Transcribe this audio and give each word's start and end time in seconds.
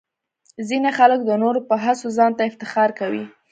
ځینې 0.67 0.89
خلک 0.97 1.19
د 1.25 1.31
نورو 1.43 1.59
په 1.69 1.75
هڅو 1.83 2.07
ځان 2.17 2.31
ته 2.37 2.43
افتخار 2.49 2.89
کوي. 2.99 3.23